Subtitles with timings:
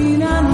[0.00, 0.49] caminar.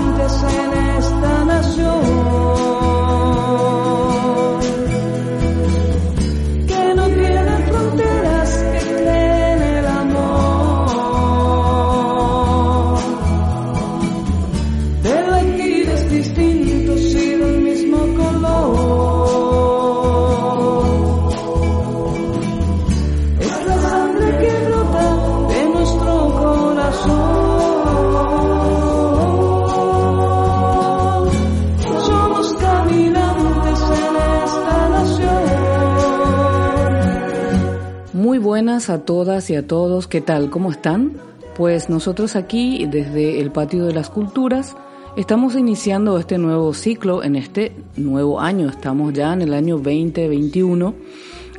[38.57, 40.49] Buenas a todas y a todos, ¿qué tal?
[40.49, 41.13] ¿Cómo están?
[41.59, 44.75] Pues nosotros aquí, desde el Patio de las Culturas,
[45.15, 48.71] estamos iniciando este nuevo ciclo en este nuevo año.
[48.71, 50.95] Estamos ya en el año 2021,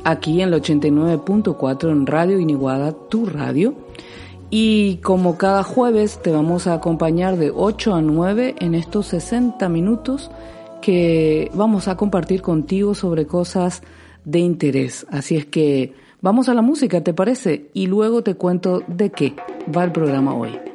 [0.02, 3.76] aquí en el 89.4 en Radio Iniguada, tu radio.
[4.50, 9.68] Y como cada jueves te vamos a acompañar de 8 a 9 en estos 60
[9.68, 10.32] minutos
[10.82, 13.84] que vamos a compartir contigo sobre cosas
[14.24, 15.06] de interés.
[15.12, 17.70] Así es que vamos a la música, ¿te parece?
[17.74, 19.34] Y luego te cuento de qué
[19.74, 20.67] va el programa hoy.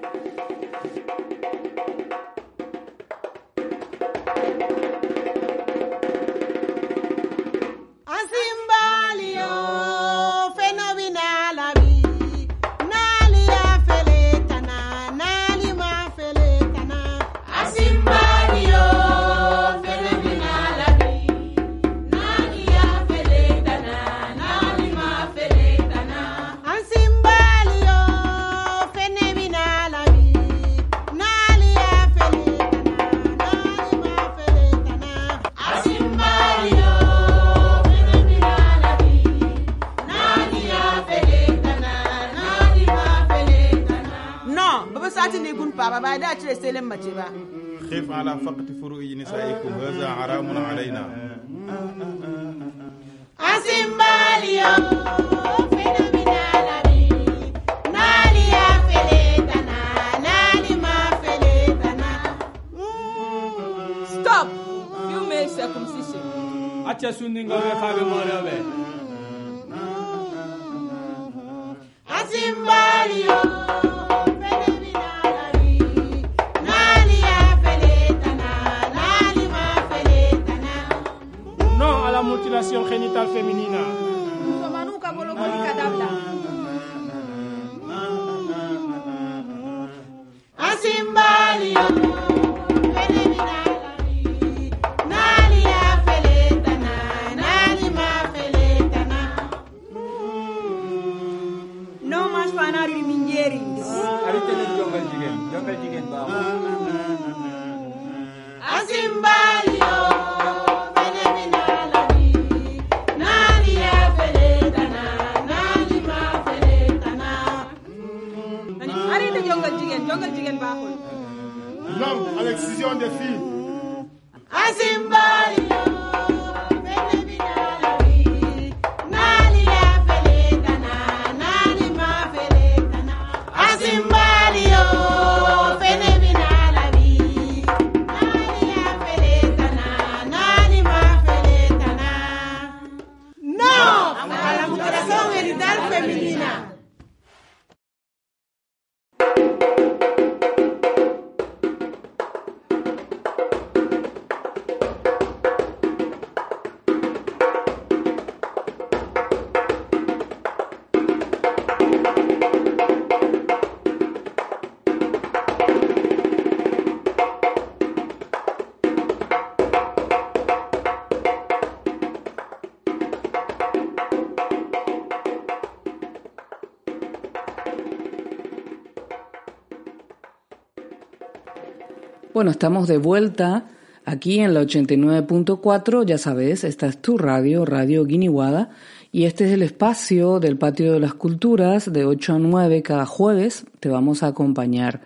[182.44, 183.70] Bueno, estamos de vuelta
[184.04, 188.72] aquí en la 89.4, ya sabes, esta es tu radio, Radio Guiniguada,
[189.14, 193.06] Y este es el espacio del Patio de las Culturas de 8 a 9 cada
[193.06, 193.66] jueves.
[193.80, 195.00] Te vamos a acompañar.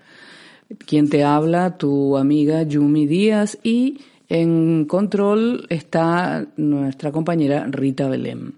[0.88, 4.00] Quien te habla, tu amiga Yumi Díaz y
[4.30, 8.54] en control está nuestra compañera Rita Belém.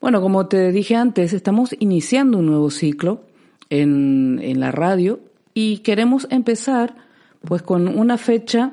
[0.00, 3.22] Bueno, como te dije antes, estamos iniciando un nuevo ciclo
[3.70, 5.18] en, en la radio
[5.52, 7.07] y queremos empezar
[7.46, 8.72] pues con una fecha,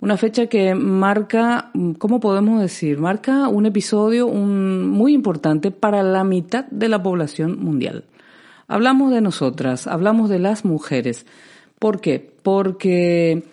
[0.00, 2.98] una fecha que marca, ¿cómo podemos decir?
[2.98, 8.04] Marca un episodio muy importante para la mitad de la población mundial.
[8.68, 11.26] Hablamos de nosotras, hablamos de las mujeres.
[11.78, 12.32] ¿Por qué?
[12.42, 13.44] Porque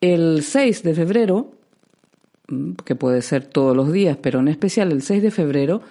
[0.00, 1.52] el 6 de febrero,
[2.84, 5.82] que puede ser todos los días, pero en especial el 6 de febrero,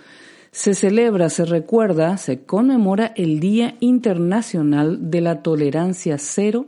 [0.51, 6.65] se celebra, se recuerda, se conmemora el Día Internacional de la Tolerancia Cero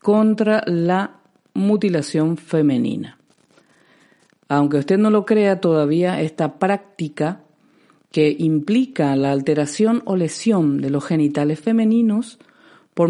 [0.00, 1.20] contra la
[1.54, 3.18] mutilación femenina.
[4.48, 7.42] Aunque usted no lo crea, todavía esta práctica
[8.10, 12.38] que implica la alteración o lesión de los genitales femeninos
[12.94, 13.08] por,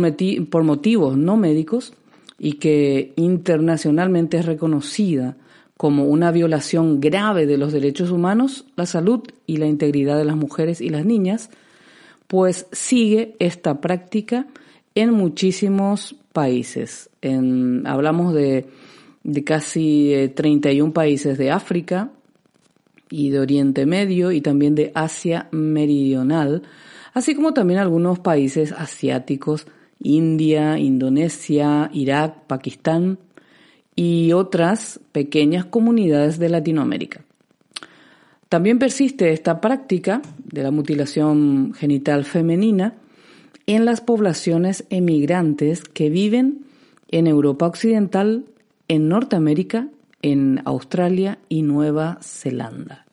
[0.63, 1.95] motivos no médicos
[2.39, 5.37] y que internacionalmente es reconocida
[5.77, 10.37] como una violación grave de los derechos humanos, la salud y la integridad de las
[10.37, 11.49] mujeres y las niñas,
[12.27, 14.47] pues sigue esta práctica
[14.95, 17.11] en muchísimos países.
[17.23, 18.67] En, hablamos de,
[19.23, 22.11] de casi 31 países de África
[23.11, 26.62] y de Oriente Medio y también de Asia Meridional,
[27.12, 29.67] así como también algunos países asiáticos,
[29.99, 33.19] India, Indonesia, Irak, Pakistán,
[33.97, 37.23] y otras pequeñas comunidades de Latinoamérica.
[38.49, 42.94] También persiste esta práctica de la mutilación genital femenina
[43.75, 46.67] en las poblaciones emigrantes que viven
[47.12, 48.44] en Europa Occidental,
[48.88, 49.87] en Norteamérica,
[50.22, 53.06] en Australia y Nueva Zelanda.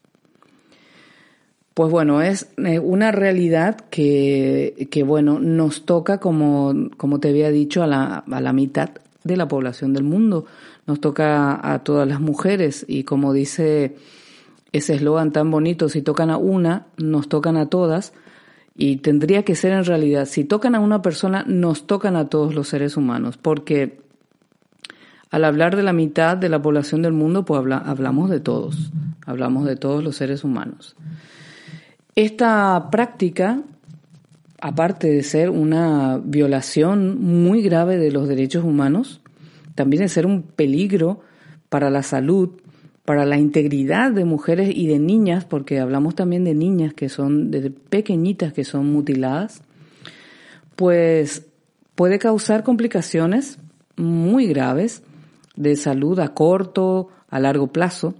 [1.76, 7.52] Pues bueno, es eh, una realidad que, que bueno, nos toca, como, como te había
[7.52, 8.90] dicho, a la, a la mitad
[9.24, 10.46] de la población del mundo
[10.88, 13.96] nos toca a todas las mujeres y como dice
[14.72, 18.14] ese eslogan tan bonito, si tocan a una, nos tocan a todas
[18.78, 22.54] y tendría que ser en realidad, si tocan a una persona, nos tocan a todos
[22.54, 24.00] los seres humanos, porque
[25.32, 28.92] al hablar de la mitad de la población del mundo, pues hablamos de todos,
[29.26, 30.96] hablamos de todos los seres humanos.
[32.16, 33.64] Esta práctica,
[34.62, 39.22] aparte de ser una violación muy grave de los derechos humanos,
[39.74, 41.22] también es ser un peligro
[41.70, 42.52] para la salud,
[43.08, 47.52] para la integridad de mujeres y de niñas, porque hablamos también de niñas que son,
[47.52, 49.62] desde pequeñitas que son mutiladas,
[50.76, 51.46] pues
[51.96, 53.60] puede causar complicaciones
[53.96, 55.04] muy graves
[55.56, 58.14] de salud a corto, a largo plazo,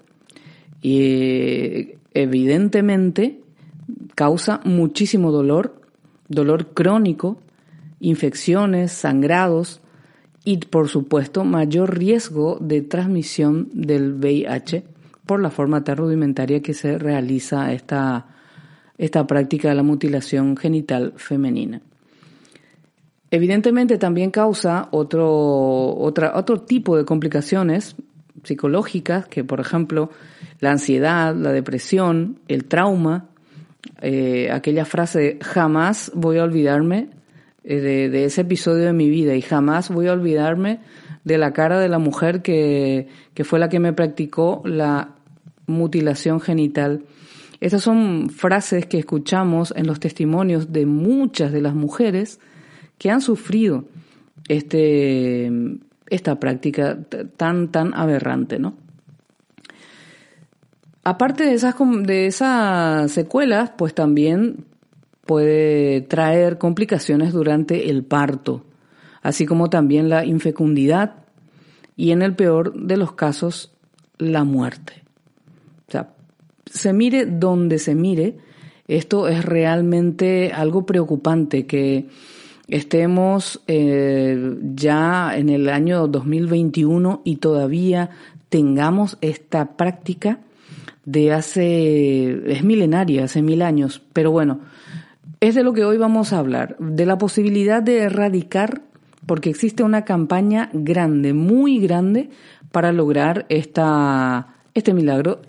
[0.82, 3.42] y evidentemente
[4.16, 5.82] causa muchísimo dolor,
[6.30, 7.42] dolor crónico,
[8.00, 9.82] infecciones, sangrados,
[10.48, 14.86] y por supuesto mayor riesgo de transmisión del VIH
[15.26, 18.28] por la forma tan rudimentaria que se realiza esta,
[18.98, 21.82] esta práctica de la mutilación genital femenina.
[23.30, 27.98] Evidentemente también causa otro, otro tipo de complicaciones
[28.46, 30.12] psicológicas, que por ejemplo
[30.62, 33.26] la ansiedad, la depresión, el trauma,
[34.02, 37.17] eh, aquella frase jamás voy a olvidarme
[37.70, 40.80] eh, de, ese episodio de mi vida y jamás voy a olvidarme
[41.26, 45.16] de la cara de la mujer que, que fue la que me practicó la
[45.66, 47.04] mutilación genital.
[47.60, 52.40] Estas son frases que escuchamos en los testimonios de muchas de las mujeres
[52.98, 53.84] que han sufrido
[54.48, 55.52] este,
[56.10, 56.98] esta práctica
[57.36, 58.76] tan, tan aberrante, ¿no?
[61.04, 64.66] Aparte de esas, de esas secuelas, pues también
[65.28, 68.64] puede traer complicaciones durante el parto,
[69.22, 71.16] así como también la infecundidad
[71.96, 73.72] y en el peor de los casos
[74.18, 75.04] la muerte.
[75.88, 76.10] O sea,
[76.66, 78.38] se mire donde se mire,
[78.88, 82.08] esto es realmente algo preocupante que
[82.68, 88.10] estemos eh, ya en el año 2021 y todavía
[88.50, 90.40] tengamos esta práctica
[91.06, 94.60] de hace, es milenaria, hace mil años, pero bueno,
[95.40, 98.82] es de lo que hoy vamos a hablar, de la posibilidad de erradicar,
[99.26, 102.30] porque existe una campaña grande, muy grande,
[102.72, 105.42] para lograr esta, este milagro,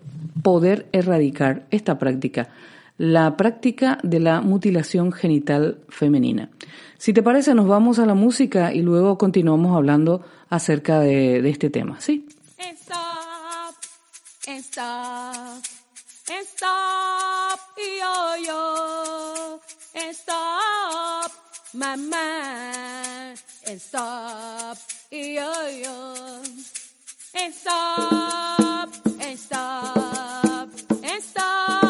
[0.42, 2.48] poder erradicar esta práctica,
[2.96, 6.50] la práctica de la mutilación genital femenina.
[6.96, 11.70] Si te parece, nos vamos a la música y luego continuamos hablando acerca de, este
[11.70, 12.26] tema, ¿sí?
[20.00, 21.30] And stop,
[21.74, 24.76] my mind, and stop,
[25.10, 25.52] yo
[25.82, 26.42] yo,
[27.34, 28.88] and stop,
[29.20, 30.68] and stop,
[31.02, 31.87] and stop,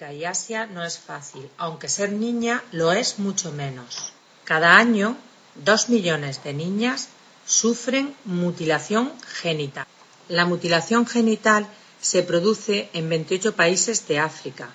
[0.00, 4.14] África y Asia no es fácil, aunque ser niña lo es mucho menos.
[4.44, 5.14] Cada año,
[5.56, 7.08] dos millones de niñas
[7.44, 9.86] sufren mutilación genital.
[10.28, 11.66] La mutilación genital
[12.00, 14.70] se produce en 28 países de África,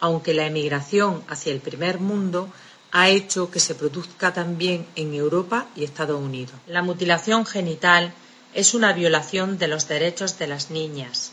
[0.00, 2.48] aunque la emigración hacia el primer mundo
[2.90, 6.56] ha hecho que se produzca también en Europa y Estados Unidos.
[6.66, 8.14] La mutilación genital
[8.54, 11.32] es una violación de los derechos de las niñas.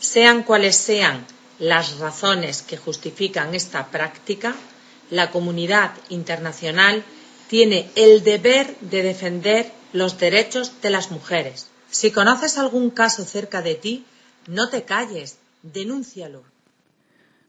[0.00, 1.24] Sean cuales sean
[1.58, 4.54] las razones que justifican esta práctica,
[5.10, 7.02] la comunidad internacional
[7.48, 11.68] tiene el deber de defender los derechos de las mujeres.
[11.90, 14.04] Si conoces algún caso cerca de ti,
[14.46, 16.42] no te calles, denúncialo.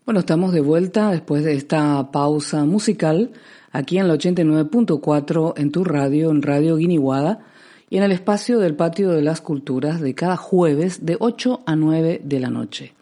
[0.06, 3.32] Bueno, estamos de vuelta después de esta pausa musical
[3.72, 7.46] aquí en la 89.4 en tu radio, en Radio Guiniguada
[7.90, 11.76] y en el espacio del Patio de las Culturas de cada jueves de 8 a
[11.76, 12.94] 9 de la noche.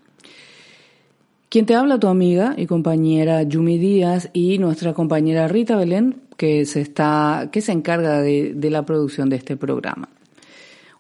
[1.50, 6.66] Quien te habla tu amiga y compañera Yumi Díaz y nuestra compañera Rita Belén, que
[6.66, 10.10] se está, que se encarga de, la producción de este programa.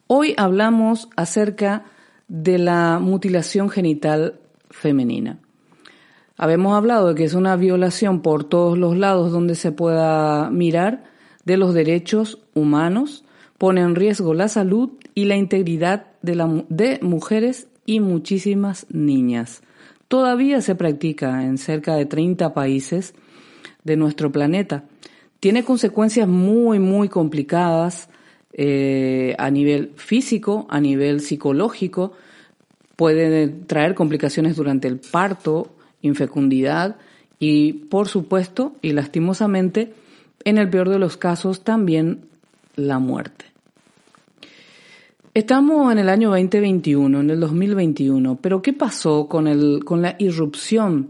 [0.08, 1.84] Hoy hablamos acerca
[2.30, 4.40] de la mutilación genital
[4.70, 5.40] femenina.
[6.38, 11.04] Habemos hablado de que es una violación por todos los lados donde se pueda mirar
[11.44, 13.26] de los derechos humanos,
[13.58, 19.62] pone en riesgo la salud y la integridad de, la, de mujeres y muchísimas niñas.
[20.08, 23.14] Todavía se practica en cerca de 30 países
[23.84, 24.84] de nuestro planeta.
[25.40, 28.10] tiene consecuencias muy, muy complicadas
[28.54, 32.14] eh, a nivel físico, a nivel psicológico,
[32.96, 36.98] puede traer complicaciones durante el parto, infecundidad
[37.40, 39.94] y, por supuesto, y lastimosamente,
[40.44, 42.22] en el peor de los casos, también
[42.76, 43.46] la muerte.
[45.38, 50.16] Estamos en el año 2021, en el 2021, pero ¿qué pasó con, el, con la
[50.18, 51.10] irrupción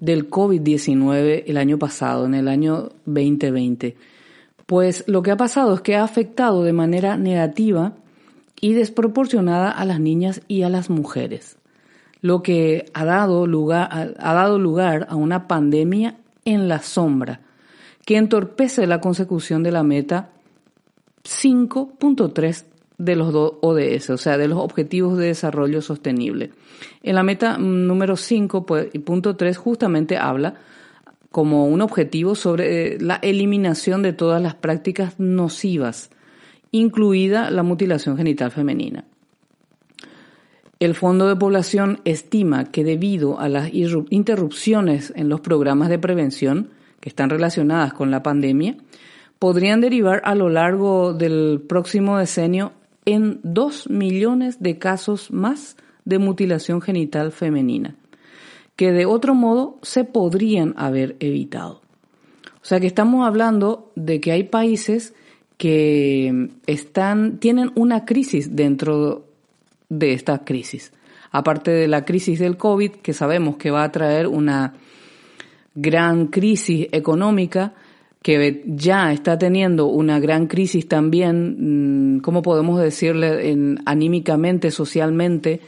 [0.00, 3.96] del COVID-19 el año pasado, en el año 2020?
[4.66, 7.92] Pues lo que ha pasado es que ha afectado de manera negativa
[8.60, 11.56] y desproporcionada a las niñas y a las mujeres,
[12.22, 17.42] lo que ha dado lugar, ha dado lugar a una pandemia en la sombra
[18.04, 20.30] que entorpece la consecución de la meta
[21.22, 22.64] 5.3
[23.00, 26.50] de los ODS, o sea, de los Objetivos de Desarrollo Sostenible.
[27.02, 30.54] En la meta número 5.3 pues, justamente habla
[31.30, 36.10] como un objetivo sobre eh, la eliminación de todas las prácticas nocivas,
[36.72, 39.04] incluida la mutilación genital femenina.
[40.78, 46.70] El Fondo de Población estima que debido a las interrupciones en los programas de prevención
[47.00, 48.76] que están relacionadas con la pandemia,
[49.38, 52.72] podrían derivar a lo largo del próximo decenio
[53.04, 57.96] en 2 millones de casos más de mutilación genital femenina,
[58.76, 61.82] que de otro modo se podrían haber evitado.
[62.62, 65.14] O sea que estamos hablando de que hay países
[65.56, 69.26] que están, tienen una crisis dentro
[69.88, 70.92] de esta crisis.
[71.30, 74.74] Aparte de la crisis del COVID, que sabemos que va a traer una
[75.74, 77.74] gran crisis económica,
[78.22, 85.60] que ya está teniendo una gran crisis también, mm, ¿cómo podemos decirle, en, anímicamente, socialmente,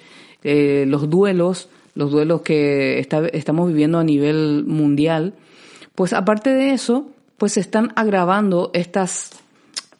[0.45, 5.35] eh, los duelos, los duelos que estamos viviendo a nivel mundial,
[5.95, 9.43] pues aparte de eso, pues se están agravando estas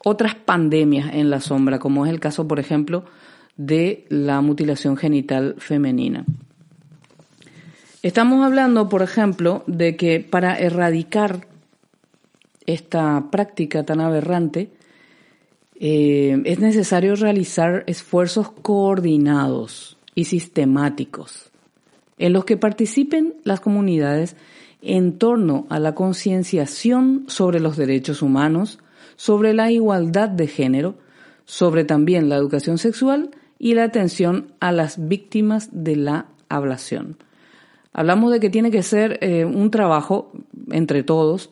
[0.03, 3.05] otras pandemias en la sombra, como es el caso, por ejemplo,
[3.57, 6.25] de la mutilación genital femenina.
[8.01, 11.47] Estamos hablando, por ejemplo, de que para erradicar
[12.65, 14.71] esta práctica tan aberrante,
[15.79, 21.51] eh, es necesario realizar esfuerzos coordinados y sistemáticos
[22.17, 24.35] en los que participen las comunidades
[24.81, 28.79] en torno a la concienciación sobre los derechos humanos,
[29.15, 30.95] sobre la igualdad de género,
[31.45, 37.17] sobre también la educación sexual y la atención a las víctimas de la ablación.
[37.93, 40.31] Hablamos de que tiene que ser eh, un trabajo
[40.71, 41.49] entre todos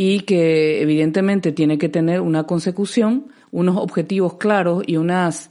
[0.00, 5.50] y que evidentemente tiene que tener una consecución, unos objetivos claros y unas,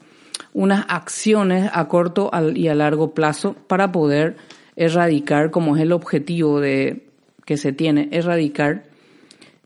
[0.53, 4.37] unas acciones a corto y a largo plazo para poder
[4.77, 7.09] erradicar, como es el objetivo de,
[7.43, 8.85] que se tiene, erradicar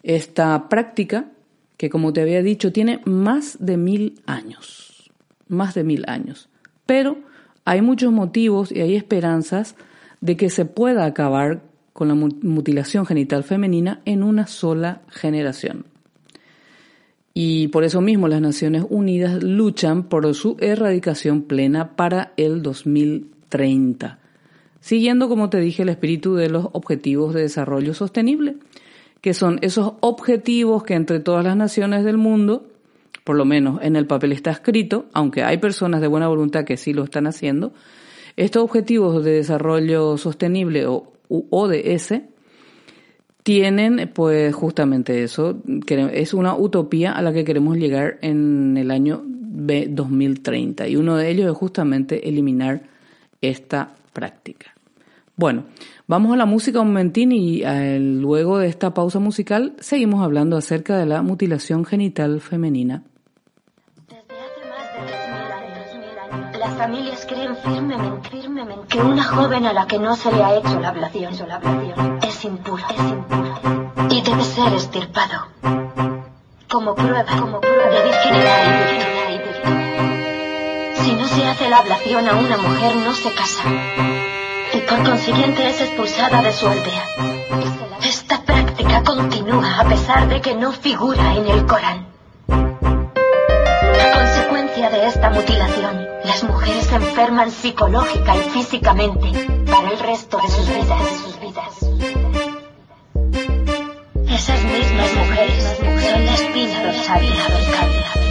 [0.01, 1.27] esta práctica
[1.77, 5.11] que como te había dicho tiene más de mil años,
[5.47, 6.49] más de mil años.
[6.87, 7.19] Pero
[7.65, 9.75] hay muchos motivos y hay esperanzas
[10.21, 11.61] de que se pueda acabar
[11.93, 15.85] con la mutilación genital femenina en una sola generación.
[17.33, 24.19] Y por eso mismo las Naciones Unidas luchan por su erradicación plena para el 2030,
[24.81, 28.57] siguiendo, como te dije, el espíritu de los Objetivos de Desarrollo Sostenible,
[29.21, 32.67] que son esos objetivos que entre todas las naciones del mundo,
[33.23, 36.75] por lo menos en el papel está escrito, aunque hay personas de buena voluntad que
[36.75, 37.71] sí lo están haciendo,
[38.35, 41.13] estos objetivos de desarrollo sostenible o
[41.49, 42.13] ODS
[43.43, 49.23] tienen pues justamente eso, es una utopía a la que queremos llegar en el año
[49.25, 52.83] 2030 y uno de ellos es justamente eliminar
[53.41, 54.73] esta práctica.
[55.35, 55.65] Bueno,
[56.07, 60.57] vamos a la música un momentín y eh, luego de esta pausa musical seguimos hablando
[60.57, 63.03] acerca de la mutilación genital femenina.
[66.81, 70.79] Familias creen firmemente, firmemente que una joven a la que no se le ha hecho
[70.79, 73.59] la ablación, la ablación es impura, es impura
[74.09, 75.47] y debe ser estirpado
[76.71, 80.95] como prueba, como prueba de virginidad y virginidad y virginidad.
[81.03, 83.63] Si no se hace la ablación a una mujer no se casa
[84.73, 87.05] y por consiguiente es expulsada de su aldea.
[88.01, 92.10] Esta práctica continúa a pesar de que no figura en el Corán.
[94.81, 99.31] De esta mutilación, las mujeres se enferman psicológica y físicamente
[99.69, 101.01] para el resto de sus vidas.
[101.23, 101.77] Sus vidas.
[104.27, 108.30] Esas mismas mujeres son la espina dorsal del cáncer.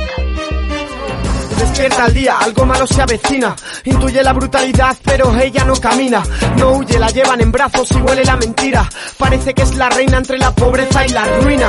[1.60, 3.54] Despierta el día, algo malo se avecina.
[3.84, 6.22] Intuye la brutalidad, pero ella no camina.
[6.56, 8.88] No huye, la llevan en brazos y huele la mentira.
[9.18, 11.68] Parece que es la reina entre la pobreza y la ruina.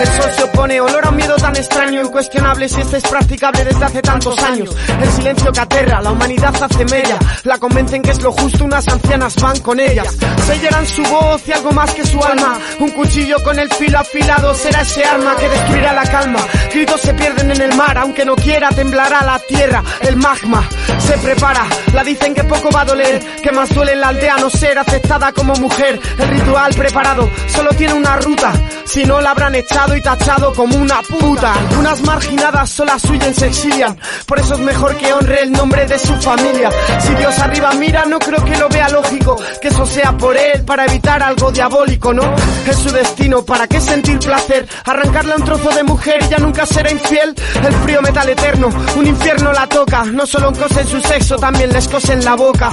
[0.00, 3.64] El sol se opone, olor a un miedo tan extraño, incuestionable si este es practicable
[3.64, 4.76] desde hace tantos años.
[5.00, 7.18] El silencio que aterra, la humanidad hace mella.
[7.44, 10.16] La convencen que es lo justo, unas ancianas van con ellas.
[10.46, 12.58] Sellarán su voz y algo más que su alma.
[12.78, 16.40] Un cuchillo con el filo afilado será ese arma que destruirá la calma.
[16.72, 19.82] Gritos se pierden en el mar, aunque no quiera, temblará la tierra.
[20.00, 23.20] El magma se prepara, la dicen que poco va a doler.
[23.42, 26.00] Que más duele en la aldea no ser aceptada como mujer.
[26.18, 28.52] El ritual preparado solo tiene una ruta.
[28.84, 31.52] Si no la habrán echado y tachado como una puta.
[31.54, 33.96] Algunas marginadas solas huyen, se exilian.
[34.26, 36.70] Por eso es mejor que honre el nombre de su familia.
[37.00, 39.36] Si Dios arriba mira, no creo que lo vea lógico.
[39.60, 42.34] Que eso sea por él, para evitar algo diabólico, ¿no?
[42.66, 44.66] Es su destino, ¿para qué sentir placer?
[44.84, 47.34] Arrancarle a un trozo de mujer y ya nunca será infiel.
[47.64, 49.06] El frío metal eterno, un
[49.52, 50.04] la toca.
[50.04, 52.72] No solo cosen su sexo, también les cosen la boca.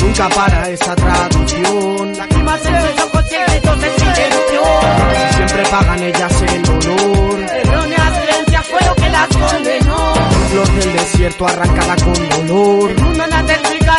[0.00, 2.16] Nunca para esa traducción.
[2.16, 4.62] Lágrimas en sus ojos silencio.
[5.36, 7.40] Siempre pagan ellas el dolor.
[7.40, 10.14] Erróneas creencias fue lo que las condenó.
[10.50, 12.90] Flor del desierto arrancada con dolor.
[12.90, 13.89] El mundo nace explica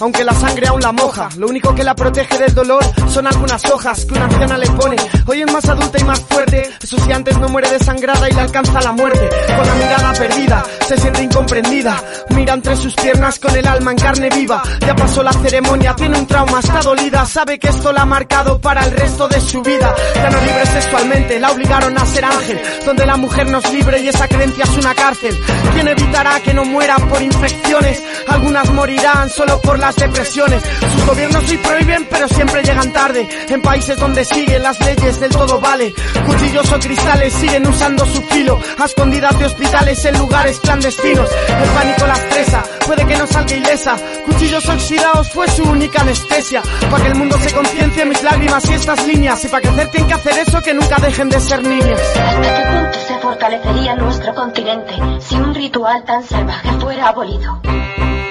[0.00, 1.28] aunque la sangre aún la moja.
[1.36, 4.96] Lo único que la protege del dolor son algunas hojas que una anciana le pone.
[5.26, 6.70] Hoy es más adulta y más fuerte.
[6.82, 9.28] Eso si antes no muere desangrada y le alcanza la muerte.
[9.56, 12.02] Con la mirada perdida, se siente incomprendida.
[12.30, 14.62] Mira entre sus piernas con el alma en carne viva.
[14.80, 17.24] Ya pasó la ceremonia, tiene un trauma, está dolida.
[17.26, 19.94] Sabe que esto la ha marcado para el resto de su vida.
[20.14, 22.60] Ya no libre sexualmente, la obligaron a ser ángel.
[22.86, 25.38] Donde la mujer no es libre y esa creencia es una cárcel.
[25.74, 28.02] ¿Quién evitará que no muera por infecciones?
[28.28, 30.62] Algunas morirán solo por las depresiones.
[30.92, 33.28] Sus gobiernos sí prohíben, pero siempre llegan tarde.
[33.48, 35.92] En países donde siguen las leyes del todo vale.
[36.26, 38.60] Cuchillos o cristales siguen usando su filo.
[38.78, 41.28] A escondidas de hospitales en lugares clandestinos.
[41.48, 43.96] El pánico la estresa, puede que no salga ilesa.
[44.26, 46.62] Cuchillos oxidados fue su única anestesia.
[46.88, 49.44] Para que el mundo se conciencie mis lágrimas y estas líneas.
[49.44, 52.00] Y para crecer tienen que hacer eso que nunca dejen de ser niñas.
[52.00, 57.60] ¿Hasta qué punto se fortalecería nuestro continente si un ritual tan salvaje fuera abolido?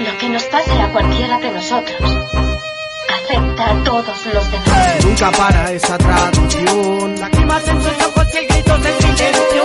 [0.09, 5.05] Lo que nos pase a cualquiera de nosotros afecta a todos los demás.
[5.05, 7.19] Nunca para esa traducción.
[7.19, 9.63] Lágrimas en sus ojos y gritos de silencio.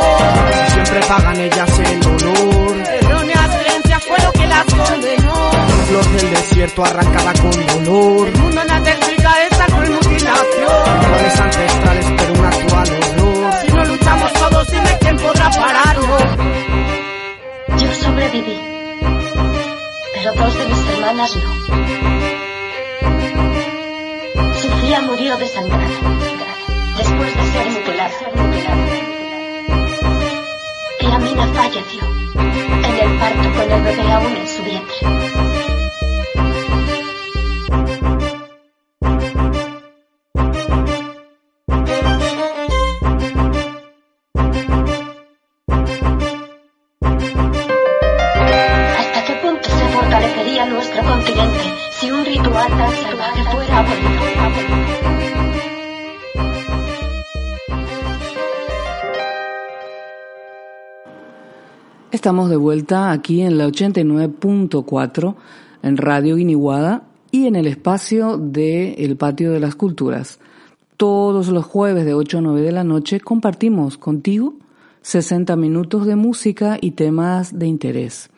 [0.68, 2.76] Siempre pagan ellas el dolor.
[2.76, 5.50] Erróneas creencias fue lo que las condenó.
[5.88, 8.28] Flor del desierto arrancada con dolor.
[8.28, 11.04] El mundo nace explica esa cruel mutilación.
[11.04, 13.52] Errores ancestrales, pero un actual horror.
[13.64, 16.18] Si no luchamos todos, dime quién podrá pararlo.
[17.78, 18.73] Yo sobreviví,
[20.32, 21.42] dos de mis hermanas no.
[24.54, 25.86] Sofía murió desangrada
[26.96, 28.10] después de ser mutilada.
[31.00, 32.02] Y Amina falleció
[32.34, 35.33] en el parto con el bebé aún en su vientre.
[62.24, 65.34] Estamos de vuelta aquí en la 89.4
[65.82, 70.40] en Radio Guiniguada y en el espacio de El Patio de las Culturas.
[70.96, 74.54] Todos los jueves de 8 a 9 de la noche compartimos contigo
[75.02, 78.30] 60 minutos de música y temas de interés.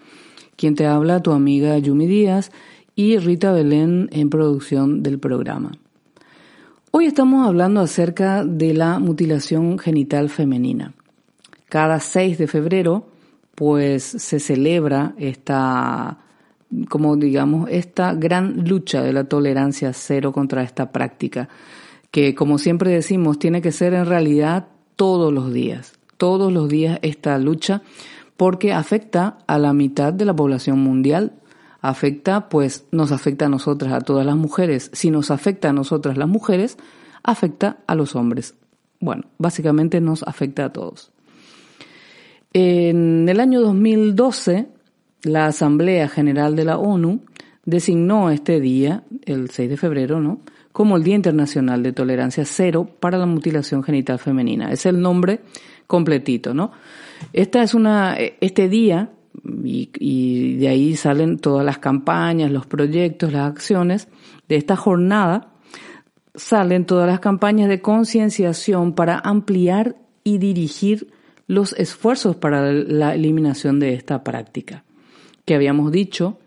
[0.56, 2.50] Quien te habla, tu amiga Yumi Díaz
[2.96, 5.70] y Rita Belén en producción del programa.
[6.90, 10.92] Hoy estamos hablando acerca de la mutilación genital femenina.
[11.68, 13.06] Cada 6 de febrero,
[13.56, 16.18] pues se celebra esta,
[16.88, 21.48] como digamos, esta gran lucha de la tolerancia cero contra esta práctica,
[22.12, 26.98] que como siempre decimos, tiene que ser en realidad todos los días, todos los días
[27.02, 27.82] esta lucha,
[28.36, 31.32] porque afecta a la mitad de la población mundial,
[31.80, 34.90] afecta, pues nos afecta a nosotras, a todas las mujeres.
[34.92, 36.76] Si nos afecta a nosotras las mujeres,
[37.22, 38.54] afecta a los hombres.
[39.00, 41.10] Bueno, básicamente nos afecta a todos.
[42.58, 44.66] En el año 2012,
[45.24, 47.20] la Asamblea General de la ONU
[47.66, 50.40] designó este día, el 6 de febrero, ¿no?
[50.72, 54.72] como el Día Internacional de Tolerancia Cero para la Mutilación Genital Femenina.
[54.72, 55.40] Es el nombre
[55.86, 56.72] completito, ¿no?
[57.34, 59.10] Esta es una, este día,
[59.62, 64.08] y, y de ahí salen todas las campañas, los proyectos, las acciones
[64.48, 65.52] de esta jornada,
[66.34, 71.08] salen todas las campañas de concienciación para ampliar y dirigir
[71.46, 74.84] los esfuerzos para la eliminación de esta práctica,
[75.44, 76.38] que habíamos dicho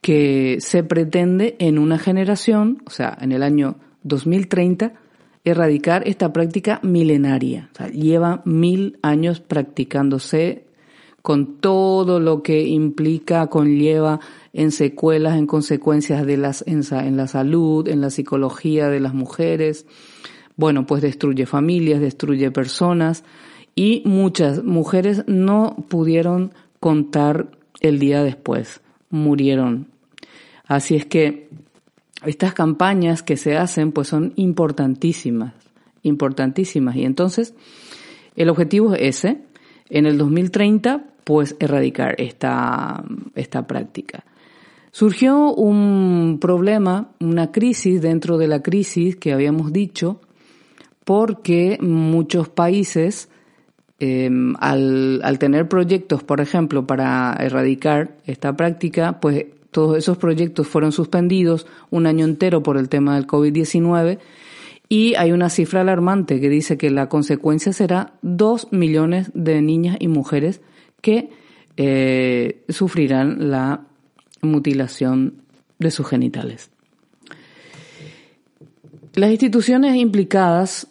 [0.00, 4.92] que se pretende en una generación, o sea, en el año 2030,
[5.44, 7.70] erradicar esta práctica milenaria.
[7.72, 10.64] O sea, lleva mil años practicándose
[11.22, 14.20] con todo lo que implica, conlleva
[14.52, 19.12] en secuelas, en consecuencias de las, en, en la salud, en la psicología de las
[19.12, 19.86] mujeres.
[20.56, 23.24] Bueno, pues destruye familias, destruye personas
[23.76, 27.48] y muchas mujeres no pudieron contar
[27.80, 29.86] el día después, murieron.
[30.66, 31.48] Así es que
[32.24, 35.54] estas campañas que se hacen pues son importantísimas,
[36.02, 36.96] importantísimas.
[36.96, 37.54] Y entonces
[38.34, 39.42] el objetivo es ese,
[39.90, 44.24] en el 2030 pues erradicar esta, esta práctica.
[44.92, 50.20] Surgió un problema, una crisis dentro de la crisis que habíamos dicho,
[51.04, 53.28] porque muchos países,
[54.00, 60.92] al, al tener proyectos, por ejemplo, para erradicar esta práctica, pues todos esos proyectos fueron
[60.92, 64.18] suspendidos un año entero por el tema del COVID-19
[64.88, 69.96] y hay una cifra alarmante que dice que la consecuencia será dos millones de niñas
[69.98, 70.60] y mujeres
[71.00, 71.30] que
[71.76, 73.82] eh, sufrirán la
[74.42, 75.42] mutilación
[75.78, 76.70] de sus genitales.
[79.14, 80.88] Las instituciones implicadas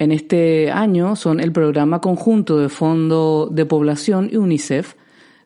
[0.00, 4.94] en este año son el Programa Conjunto de Fondo de Población y UNICEF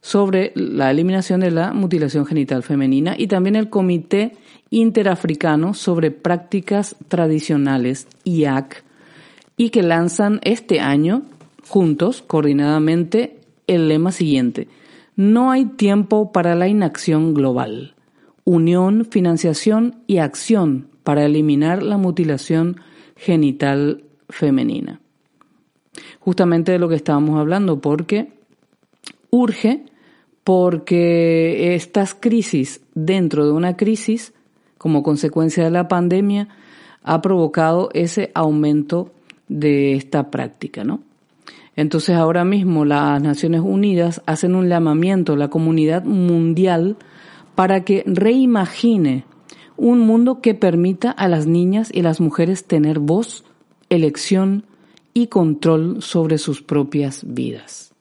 [0.01, 4.37] sobre la eliminación de la mutilación genital femenina y también el Comité
[4.71, 8.85] Interafricano sobre Prácticas Tradicionales, IAC,
[9.57, 11.23] y que lanzan este año
[11.69, 14.69] juntos, coordinadamente, el lema siguiente.
[15.17, 17.97] No hay tiempo para la inacción global.
[18.45, 22.77] Unión, financiación y acción para eliminar la mutilación
[23.17, 25.01] genital femenina.
[26.21, 28.33] Justamente de lo que estábamos hablando, porque
[29.31, 29.85] urge,
[30.43, 34.33] porque estas crisis dentro de una crisis,
[34.79, 36.49] como consecuencia de la pandemia,
[37.03, 39.13] ha provocado ese aumento
[39.49, 41.01] de esta práctica, ¿no?
[41.77, 46.97] Entonces ahora mismo las Naciones Unidas hacen un llamamiento a la comunidad mundial
[47.55, 49.25] para que reimagine
[49.77, 53.45] un mundo que permita a las niñas y las mujeres tener voz,
[53.91, 54.65] elección
[55.13, 57.93] y control sobre sus propias vidas.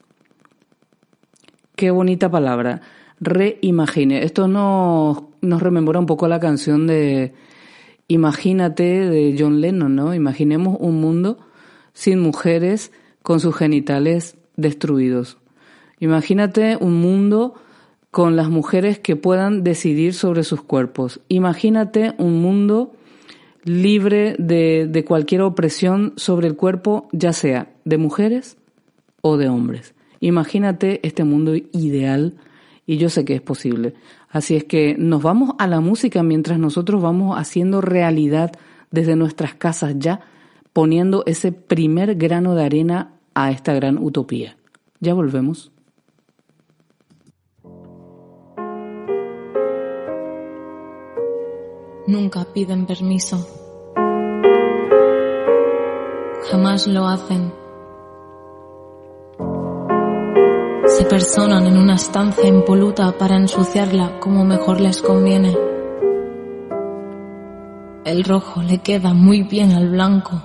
[1.76, 2.82] Qué bonita palabra,
[3.20, 4.24] reimagine.
[4.24, 7.34] Esto nos, nos rememora un poco la canción de
[8.08, 10.14] Imagínate de John Lennon, ¿no?
[10.14, 11.38] Imaginemos un mundo
[11.94, 12.92] sin mujeres
[13.22, 15.38] con sus genitales destruidos.
[16.00, 17.56] Imagínate un mundo
[18.12, 21.22] con las mujeres que puedan decidir sobre sus cuerpos.
[21.30, 22.94] Imagínate un mundo
[23.64, 28.58] libre de, de, cualquier opresión sobre el cuerpo, ya sea de mujeres
[29.22, 29.94] o de hombres.
[30.20, 32.36] Imagínate este mundo ideal
[32.86, 33.94] y yo sé que es posible.
[34.30, 38.52] Así es que nos vamos a la música mientras nosotros vamos haciendo realidad
[38.92, 40.22] desde nuestras casas ya
[40.72, 44.58] poniendo ese primer grano de arena a esta gran utopía.
[45.00, 45.73] Ya volvemos.
[52.14, 53.44] Nunca piden permiso.
[56.48, 57.52] Jamás lo hacen.
[60.86, 65.58] Se personan en una estancia impoluta para ensuciarla como mejor les conviene.
[68.06, 70.40] El rojo le queda muy bien al blanco.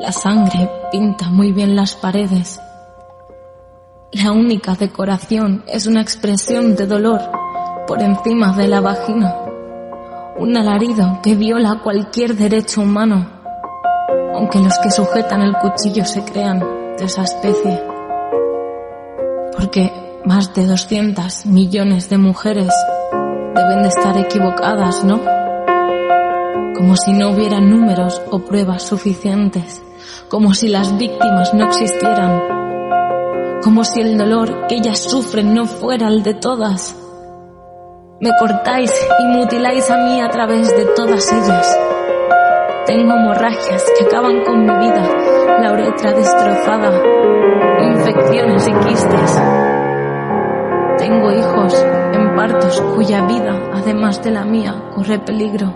[0.00, 2.60] La sangre pinta muy bien las paredes.
[4.10, 7.20] La única decoración es una expresión de dolor
[7.86, 9.41] por encima de la vagina.
[10.38, 13.28] Un alarido que viola cualquier derecho humano,
[14.34, 16.60] aunque los que sujetan el cuchillo se crean
[16.98, 17.82] de esa especie.
[19.56, 19.92] Porque
[20.24, 22.72] más de 200 millones de mujeres
[23.54, 25.20] deben de estar equivocadas, ¿no?
[26.82, 29.82] como si no hubiera números o pruebas suficientes,
[30.28, 32.42] como si las víctimas no existieran,
[33.62, 36.96] como si el dolor que ellas sufren no fuera el de todas.
[38.22, 41.76] Me cortáis y mutiláis a mí a través de todas ellas.
[42.86, 45.02] Tengo hemorragias que acaban con mi vida,
[45.60, 47.02] la uretra destrozada,
[47.82, 49.42] infecciones y quistes.
[50.98, 55.74] Tengo hijos en partos cuya vida, además de la mía, corre peligro.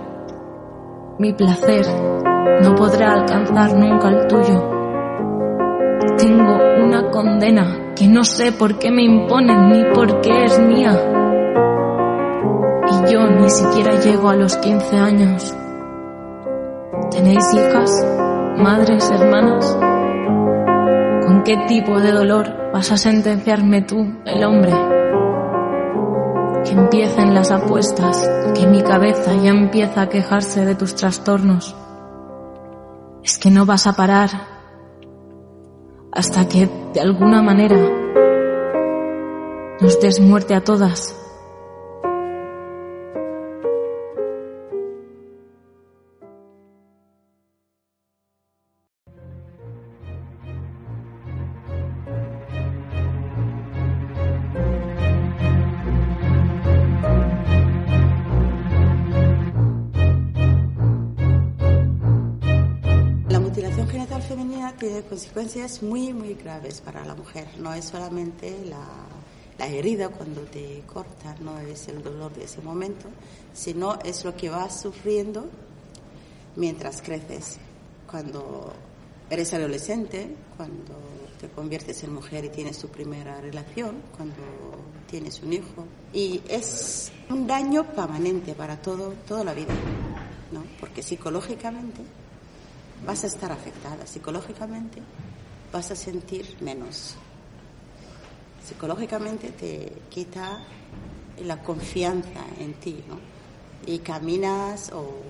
[1.18, 1.84] Mi placer
[2.62, 4.70] no podrá alcanzar nunca el tuyo.
[6.16, 11.25] Tengo una condena que no sé por qué me imponen ni por qué es mía.
[13.10, 15.54] Yo ni siquiera llego a los 15 años.
[17.12, 18.04] ¿Tenéis hijas,
[18.58, 19.78] madres, hermanas?
[21.24, 24.72] ¿Con qué tipo de dolor vas a sentenciarme tú, el hombre?
[26.64, 31.76] Que empiecen las apuestas, que mi cabeza ya empieza a quejarse de tus trastornos.
[33.22, 34.30] Es que no vas a parar
[36.12, 37.76] hasta que, de alguna manera,
[39.80, 41.25] nos des muerte a todas.
[65.46, 67.46] Consecuencias muy, muy graves para la mujer.
[67.58, 68.84] No es solamente la,
[69.58, 73.08] la herida cuando te cortan, no es el dolor de ese momento,
[73.54, 75.46] sino es lo que vas sufriendo
[76.56, 77.58] mientras creces.
[78.10, 78.72] Cuando
[79.30, 80.94] eres adolescente, cuando
[81.38, 84.42] te conviertes en mujer y tienes tu primera relación, cuando
[85.08, 85.86] tienes un hijo.
[86.12, 89.74] Y es un daño permanente para todo, toda la vida,
[90.50, 90.64] ¿no?
[90.80, 92.02] Porque psicológicamente
[93.06, 95.02] vas a estar afectada, psicológicamente
[95.76, 97.16] vas a sentir menos.
[98.66, 100.64] Psicológicamente te quita
[101.44, 103.18] la confianza en ti, ¿no?
[103.84, 105.20] Y caminas o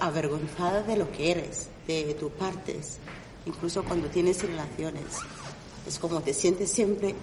[0.00, 2.96] avergonzada de lo que eres, de tus partes,
[3.44, 5.04] incluso cuando tienes relaciones.
[5.86, 7.14] Es como te sientes siempre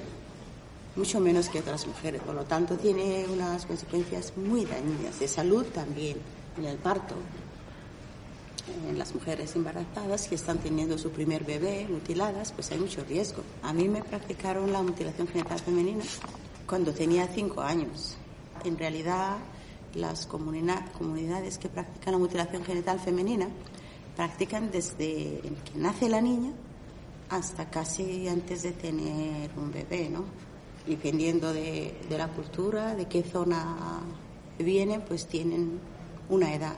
[0.95, 5.65] mucho menos que otras mujeres, por lo tanto tiene unas consecuencias muy dañinas, de salud
[5.73, 6.17] también,
[6.55, 7.15] en el parto,
[8.88, 13.43] en las mujeres embarazadas que están teniendo su primer bebé mutiladas, pues hay mucho riesgo.
[13.63, 16.04] A mí me practicaron la mutilación genital femenina
[16.67, 18.17] cuando tenía cinco años.
[18.63, 19.38] En realidad,
[19.95, 23.48] las comunidades que practican la mutilación genital femenina
[24.15, 26.52] practican desde que nace la niña
[27.30, 30.26] hasta casi antes de tener un bebé, ¿no?
[30.86, 34.02] Dependiendo de, de la cultura, de qué zona
[34.58, 35.80] vienen, pues tienen
[36.30, 36.76] una edad.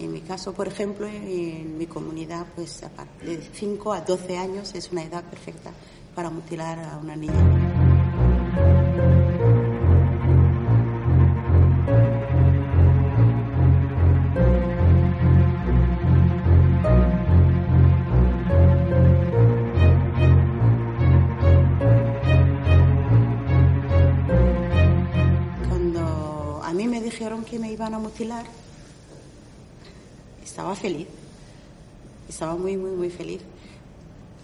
[0.00, 2.82] En mi caso, por ejemplo, en mi comunidad, pues
[3.22, 5.72] de 5 a 12 años es una edad perfecta
[6.14, 7.34] para mutilar a una niña.
[25.68, 28.46] Cuando a mí me dijeron que me iban a mutilar,
[30.50, 31.06] estaba feliz,
[32.28, 33.40] estaba muy, muy, muy feliz.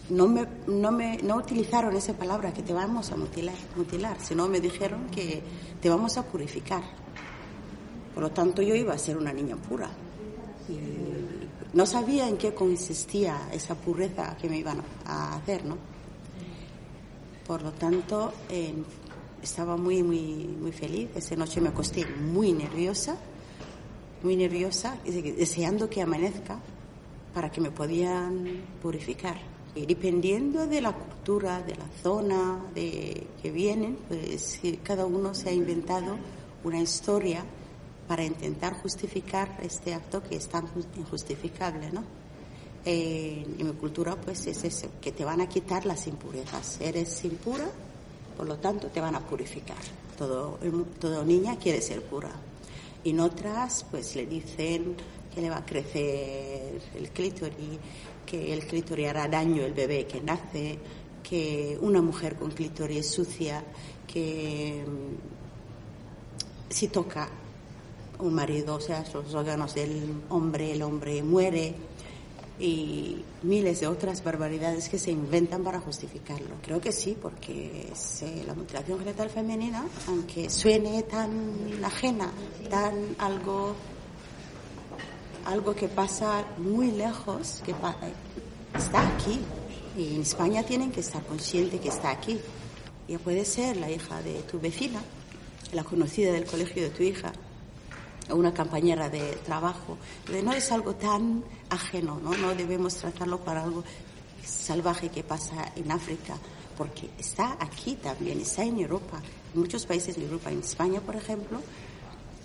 [0.08, 4.46] No, me, no, me, no utilizaron esa palabra que te vamos a mutilar, mutilar, sino
[4.46, 5.42] me dijeron que
[5.82, 6.84] te vamos a purificar.
[8.14, 9.90] Por lo tanto, yo iba a ser una niña pura.
[10.68, 15.76] Y no sabía en qué consistía esa pureza que me iban a hacer, ¿no?
[17.48, 18.74] Por lo tanto, eh,
[19.42, 21.10] estaba muy, muy, muy feliz.
[21.16, 23.16] Esa noche me acosté muy nerviosa,
[24.22, 26.58] muy nerviosa, deseando que amanezca
[27.34, 29.36] para que me podían purificar.
[29.74, 35.50] Y dependiendo de la cultura, de la zona de que vienen, pues cada uno se
[35.50, 36.16] ha inventado
[36.64, 37.44] una historia
[38.08, 42.04] para intentar justificar este acto que es tan ju- injustificable, ¿no?
[42.84, 46.78] Eh, en mi cultura, pues es eso, que te van a quitar las impurezas.
[46.80, 47.66] Eres impura,
[48.36, 49.76] por lo tanto te van a purificar.
[50.16, 52.30] Todo, el mu- toda niña quiere ser pura.
[53.06, 54.96] En otras, pues le dicen
[55.32, 57.78] que le va a crecer el clítoris,
[58.26, 60.76] que el clítoris hará daño al bebé que nace,
[61.22, 63.62] que una mujer con clítoris es sucia,
[64.08, 65.14] que mm,
[66.68, 67.28] si toca
[68.18, 71.76] un marido, o sea, los órganos del hombre, el hombre muere
[72.58, 76.54] y miles de otras barbaridades que se inventan para justificarlo.
[76.62, 77.90] Creo que sí, porque
[78.46, 82.30] la mutilación genital femenina, aunque suene tan ajena,
[82.70, 83.74] tan algo,
[85.44, 87.74] algo que pasa muy lejos, que eh,
[88.76, 89.40] está aquí.
[89.96, 92.38] Y en España tienen que estar conscientes que está aquí.
[93.08, 95.00] Ya puede ser la hija de tu vecina,
[95.72, 97.32] la conocida del colegio de tu hija,
[98.30, 99.96] una compañera de trabajo.
[100.42, 102.36] No es algo tan ajeno, ¿no?
[102.36, 103.84] No debemos tratarlo para algo
[104.44, 106.36] salvaje que pasa en África,
[106.76, 109.20] porque está aquí también, está en Europa,
[109.54, 111.60] en muchos países de Europa, en España, por ejemplo,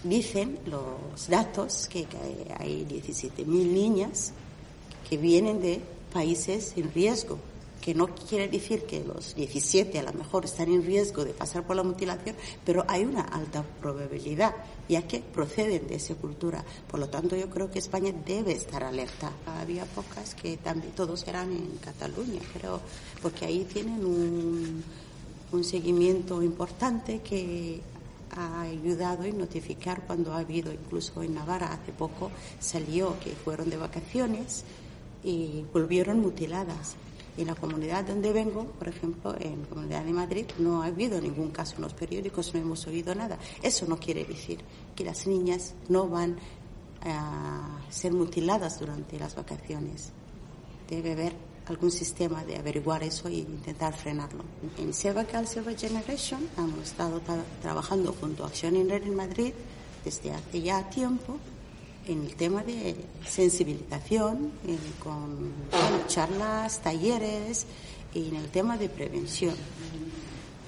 [0.04, 2.18] dicen los datos que, que
[2.58, 4.34] hay 17.000 niñas
[5.08, 5.82] que vienen de
[6.12, 7.38] países en riesgo
[7.82, 11.66] que no quiere decir que los 17 a lo mejor están en riesgo de pasar
[11.66, 14.54] por la mutilación, pero hay una alta probabilidad,
[14.88, 16.64] ya que proceden de esa cultura.
[16.90, 19.32] Por lo tanto, yo creo que España debe estar alerta.
[19.46, 22.80] Había pocas que también todos eran en Cataluña, pero
[23.22, 24.84] porque ahí tienen un,
[25.52, 27.82] un seguimiento importante que
[28.36, 33.70] ha ayudado en notificar cuando ha habido, incluso en Navarra hace poco salió que fueron
[33.70, 34.64] de vacaciones
[35.24, 36.96] y volvieron mutiladas.
[37.38, 41.20] En la comunidad donde vengo, por ejemplo, en la comunidad de Madrid, no ha habido
[41.22, 43.40] ningún caso en los periódicos, no hemos oído nada.
[43.64, 44.60] Eso no quiere decir
[44.96, 46.38] que las niñas no van
[47.04, 50.12] a ser mutiladas durante las vacaciones.
[50.90, 51.34] Debe haber
[51.68, 54.44] algún sistema de averiguar eso e intentar frenarlo.
[54.78, 59.16] En Silva Cal Silva Generation hemos estado tra- trabajando junto a Acción en Red en
[59.16, 59.54] Madrid
[60.04, 61.38] desde hace ya tiempo
[62.08, 62.96] en el tema de
[63.28, 65.54] sensibilización, eh, con
[66.08, 67.66] charlas, talleres
[68.14, 69.56] y en el tema de prevención.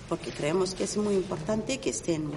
[0.10, 2.32] Porque creemos que es muy importante que estén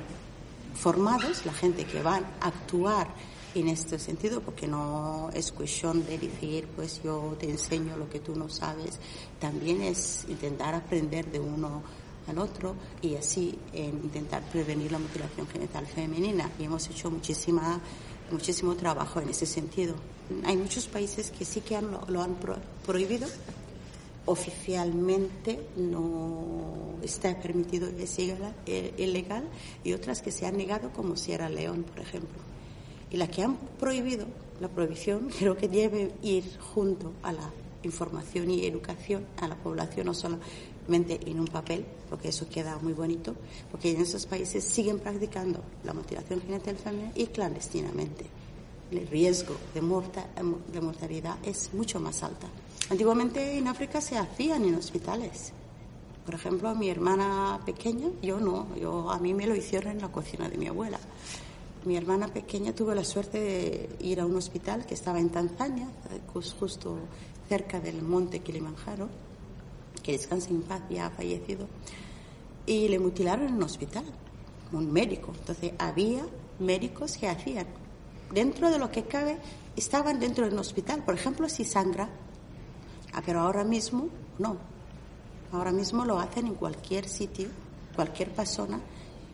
[0.75, 3.09] formados la gente que van a actuar
[3.55, 8.21] en este sentido, porque no es cuestión de decir, pues yo te enseño lo que
[8.21, 8.99] tú no sabes,
[9.41, 11.83] también es intentar aprender de uno
[12.29, 16.51] al otro y así eh, intentar prevenir la mutilación genital femenina.
[16.59, 17.81] Y hemos hecho muchísima,
[18.31, 19.95] muchísimo trabajo en ese sentido.
[20.45, 23.27] Hay muchos países que sí que han- lo, lo han pro- prohibido.
[24.29, 29.45] Oficialmente no está permitido, es ilegal, eh, ilegal,
[29.85, 32.37] y otras que se han negado, como Sierra León, por ejemplo.
[33.11, 34.27] Y la que han prohibido,
[34.61, 37.51] la prohibición, creo que debe ir junto a la
[37.85, 40.15] información y educación a la población, no
[40.87, 43.35] solamente en un papel, porque eso queda muy bonito,
[43.71, 48.27] porque en esos países siguen practicando la mutilación genital femenina y clandestinamente.
[48.93, 50.29] El riesgo de, morta-
[50.73, 52.47] de mortalidad es mucho más alta.
[52.89, 55.53] Antiguamente en África se hacían en hospitales.
[56.25, 60.09] Por ejemplo, mi hermana pequeña, yo no, yo, a mí me lo hicieron en la
[60.13, 60.99] cocina de mi abuela.
[61.85, 65.87] Mi hermana pequeña tuvo la suerte de ir a un hospital que estaba en Tanzania,
[66.11, 66.97] eh, jus- justo
[67.49, 69.09] cerca del monte Kilimanjaro,
[70.07, 71.67] que descansa en paz, ya ha fallecido,
[72.65, 74.05] y le mutilaron en un hospital,
[74.73, 75.33] un médico.
[75.37, 76.25] Entonces había
[76.61, 77.67] médicos que hacían,
[78.33, 79.39] dentro de lo que cabe,
[79.75, 81.03] estaban dentro de un hospital.
[81.05, 82.09] Por ejemplo, si sangra,
[83.17, 84.59] Ah, pero ahora mismo no.
[85.51, 87.49] Ahora mismo lo hacen en cualquier sitio,
[87.95, 88.79] cualquier persona,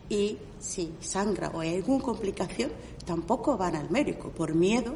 [0.07, 2.71] y si sangra o hay alguna complicación,
[3.05, 4.95] tampoco van al médico por miedo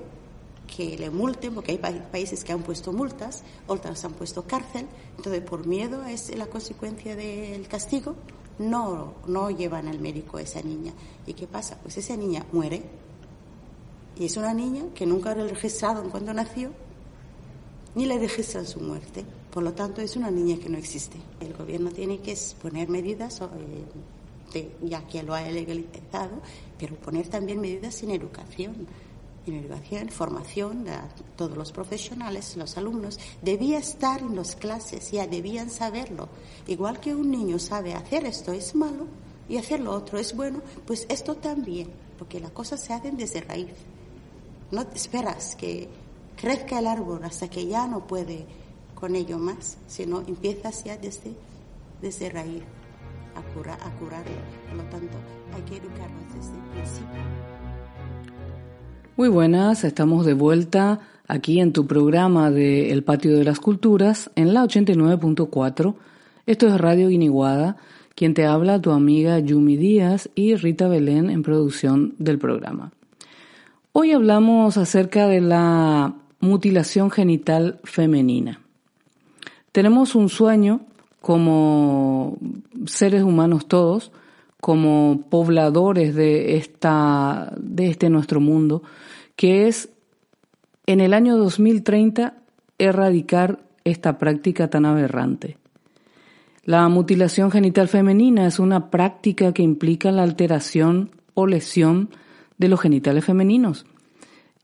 [0.77, 4.85] que le multen, porque hay pa- países que han puesto multas, otras han puesto cárcel,
[5.17, 8.13] entonces por miedo es la consecuencia del castigo,
[8.59, 10.93] no, no llevan al médico a esa niña.
[11.25, 11.79] ¿Y qué pasa?
[11.81, 12.83] Pues esa niña muere,
[14.19, 16.69] y es una niña que nunca le registraron cuando nació,
[17.95, 19.25] ni le registran su muerte.
[19.51, 21.17] Por lo tanto, es una niña que no existe.
[21.39, 23.41] El gobierno tiene que poner medidas,
[24.53, 26.41] eh, ya que lo ha legalizado,
[26.77, 28.75] pero poner también medidas en educación.
[29.47, 33.17] En educación, formación a todos los profesionales, los alumnos.
[33.41, 36.27] Debía estar en las clases, ya debían saberlo.
[36.67, 39.05] Igual que un niño sabe hacer esto es malo
[39.47, 41.87] y hacer lo otro es bueno, pues esto también,
[42.19, 43.69] porque las cosas se hacen desde raíz.
[44.69, 45.87] No te esperas que
[46.35, 48.45] crezca el árbol hasta que ya no puede
[48.95, 51.31] con ello más, sino empiezas ya desde,
[52.01, 52.63] desde raíz
[53.33, 54.35] a, cura- a curarlo.
[54.67, 55.17] Por lo tanto,
[55.55, 57.56] hay que educarnos desde el principio.
[59.17, 64.29] Muy buenas, estamos de vuelta aquí en tu programa de El Patio de las Culturas
[64.35, 65.95] en la 89.4.
[66.45, 67.77] Esto es Radio Guiniguada,
[68.13, 72.91] quien te habla tu amiga Yumi Díaz y Rita Belén en producción del programa.
[73.91, 78.61] Hoy hablamos acerca de la mutilación genital femenina.
[79.71, 80.81] Tenemos un sueño
[81.21, 82.37] como
[82.85, 84.11] seres humanos todos,
[84.67, 88.83] como pobladores de esta de este nuestro mundo,
[89.37, 89.87] que es
[90.87, 92.33] en el año 2030
[92.77, 95.57] erradicar esta práctica tan aberrante.
[96.65, 102.09] La mutilación genital femenina es una práctica que implica la alteración o lesión
[102.57, 103.85] de los genitales femeninos.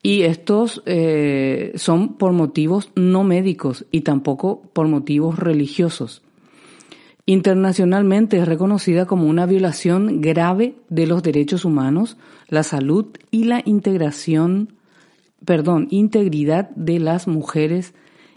[0.01, 6.23] Y estos eh, son por motivos no médicos y tampoco por motivos religiosos.
[7.25, 12.17] Internacionalmente es reconocida como una violación grave de los derechos humanos,
[12.49, 14.73] la salud y la integración,
[15.45, 17.93] perdón, integridad de las mujeres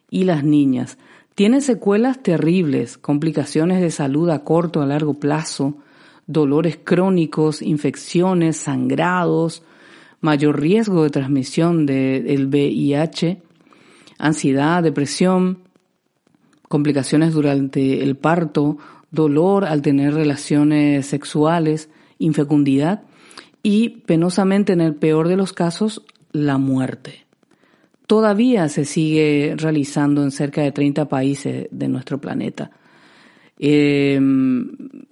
[0.09, 0.99] y las niñas.
[1.34, 5.78] Tiene secuelas terribles, complicaciones de salud a corto, a largo plazo,
[6.28, 9.64] dolores crónicos, infecciones, sangrados,
[10.20, 13.43] mayor riesgo de transmisión del VIH,
[14.18, 15.66] ansiedad, depresión,
[16.69, 18.79] complicaciones durante el parto,
[19.11, 21.89] dolor al tener relaciones sexuales,
[22.19, 23.03] infecundidad
[23.62, 26.03] y penosamente en el peor de los casos,
[26.33, 27.27] la muerte.
[28.07, 32.71] Todavía se sigue realizando en cerca de 30 países de nuestro planeta.
[33.59, 34.21] Eh,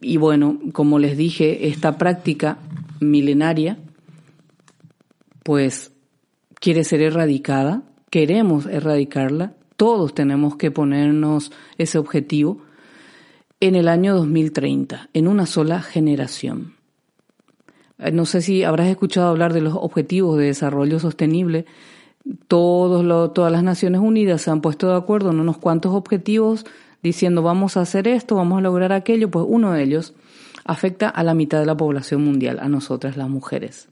[0.00, 2.58] y bueno, como les dije, esta práctica
[3.00, 3.78] milenaria,
[5.42, 5.92] pues
[6.60, 12.58] quiere ser erradicada, queremos erradicarla, todos tenemos que ponernos ese objetivo
[13.60, 16.74] en el año 2030, en una sola generación.
[17.98, 21.66] Eh, no sé si habrás escuchado hablar de los objetivos de desarrollo sostenible.
[22.48, 26.64] Todas las Naciones Unidas se han puesto de acuerdo en unos cuantos objetivos
[27.02, 30.14] diciendo vamos a hacer esto, vamos a lograr aquello, pues uno de ellos
[30.64, 33.88] afecta a la mitad de la población mundial, a nosotras las mujeres.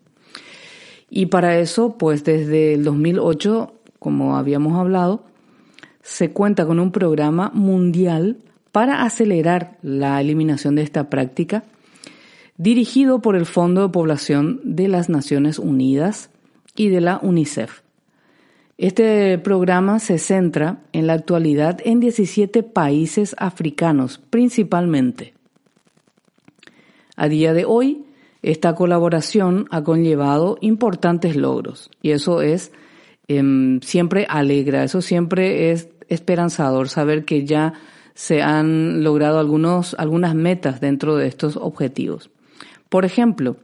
[1.11, 5.25] Y para eso, pues desde el 2008, como habíamos hablado,
[6.03, 8.39] se cuenta con un programa mundial
[8.73, 11.65] para acelerar la eliminación de esta práctica,
[12.57, 16.31] dirigido por el Fondo de Población de las Naciones Unidas
[16.75, 17.83] y de la UNICEF.
[18.79, 25.35] Este programa se centra en la actualidad en 17 países africanos principalmente.
[27.15, 28.07] A día de hoy,
[28.43, 32.73] esta colaboración ha conllevado importantes logros y eso es
[33.29, 37.75] eh, siempre alegra, eso siempre es esperanzador saber que ya
[38.15, 42.31] se han logrado algunos, algunas metas dentro de estos objetivos.
[42.89, 43.57] Por ejemplo,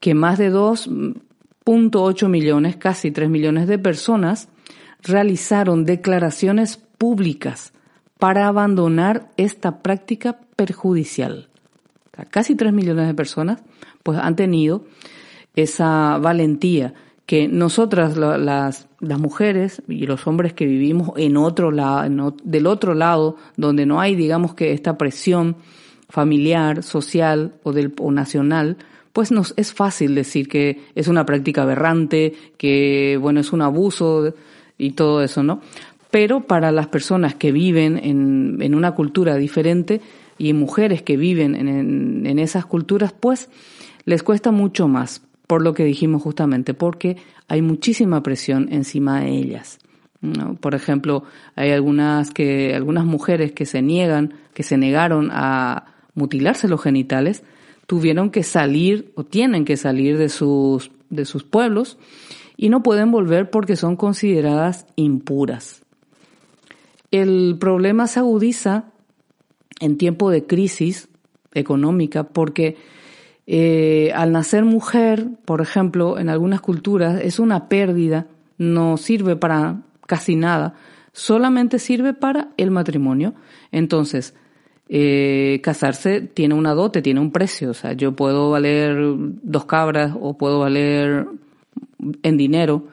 [0.00, 4.48] que más de 2.8 millones, casi 3 millones de personas
[5.02, 7.72] realizaron declaraciones públicas
[8.18, 11.48] para abandonar esta práctica perjudicial.
[12.30, 13.62] casi 3 millones de personas
[14.02, 14.84] pues han tenido
[15.56, 16.92] esa valentía
[17.30, 22.92] que nosotras las, las mujeres y los hombres que vivimos en otro lado, del otro
[22.92, 25.54] lado, donde no hay, digamos que esta presión
[26.08, 28.78] familiar, social o, del, o nacional,
[29.12, 34.34] pues nos es fácil decir que es una práctica aberrante, que bueno, es un abuso
[34.76, 35.60] y todo eso, ¿no?
[36.10, 40.00] Pero para las personas que viven en, en una cultura diferente
[40.36, 43.48] y mujeres que viven en, en, en esas culturas, pues
[44.04, 47.16] les cuesta mucho más por lo que dijimos justamente, porque
[47.48, 49.80] hay muchísima presión encima de ellas.
[50.60, 51.24] Por ejemplo,
[51.56, 57.42] hay algunas que, algunas mujeres que se niegan, que se negaron a mutilarse los genitales,
[57.88, 61.98] tuvieron que salir o tienen que salir de sus, de sus pueblos
[62.56, 65.82] y no pueden volver porque son consideradas impuras.
[67.10, 68.84] El problema se agudiza
[69.80, 71.08] en tiempo de crisis
[71.54, 72.76] económica porque
[73.46, 78.26] eh, al nacer mujer, por ejemplo, en algunas culturas es una pérdida,
[78.58, 80.74] no sirve para casi nada,
[81.12, 83.34] solamente sirve para el matrimonio.
[83.72, 84.34] Entonces,
[84.88, 87.70] eh, casarse tiene una dote, tiene un precio.
[87.70, 88.96] O sea, yo puedo valer
[89.42, 91.26] dos cabras o puedo valer
[92.22, 92.88] en dinero,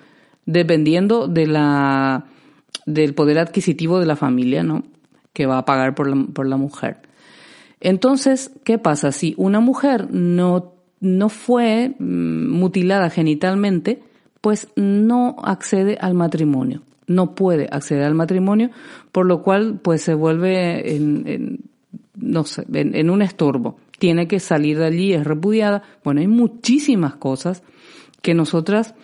[0.45, 2.25] dependiendo de la,
[2.85, 4.83] del poder adquisitivo de la familia, ¿no?
[5.33, 7.06] Que va a pagar por la, por la mujer.
[7.79, 9.11] Entonces, ¿qué pasa?
[9.11, 14.01] Si una mujer no, no fue mm, mutilada genitalmente,
[14.41, 18.71] pues no accede al matrimonio, no puede acceder al matrimonio,
[19.11, 21.59] por lo cual pues se vuelve en,
[22.15, 23.77] no sé, en, un estorbo.
[23.99, 25.83] Tiene que salir de allí, es repudiada.
[26.03, 27.63] Bueno, hay muchísimas cosas
[28.21, 28.95] que nosotras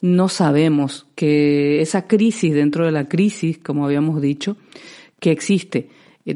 [0.00, 4.56] no sabemos, que esa crisis dentro de la crisis, como habíamos dicho,
[5.20, 5.88] que existe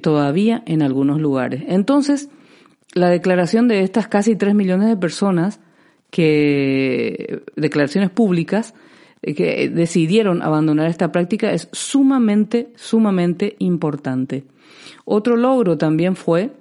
[0.02, 1.62] todavía en algunos lugares.
[1.68, 2.28] Entonces,
[2.94, 5.60] la declaración de estas casi 3 millones de personas
[6.10, 8.74] que, declaraciones públicas,
[9.22, 14.44] eh, que decidieron abandonar esta práctica es sumamente, sumamente importante.
[15.04, 16.52] Otro logro también fue,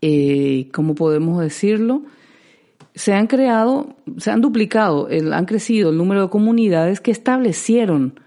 [0.00, 2.02] eh, ¿cómo podemos decirlo?
[2.94, 8.18] Se han creado, se han duplicado, han crecido el número de comunidades que establecieron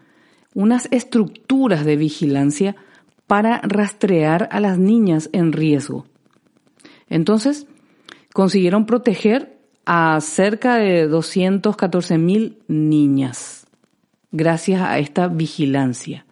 [0.53, 2.75] unas estructuras de vigilancia
[3.32, 6.05] para rastrear a las niñas en riesgo.
[7.07, 7.65] Entonces,
[8.34, 13.67] consiguieron proteger a cerca de 214 mil niñas
[14.34, 16.25] gracias a esta vigilancia.